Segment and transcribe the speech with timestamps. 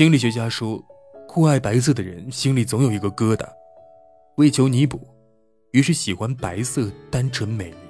[0.00, 0.82] 心理学家说
[1.28, 3.46] 酷爱白色的人心里总有一个疙瘩
[4.38, 5.06] 为求弥补
[5.72, 7.89] 于是喜欢白色单纯美丽。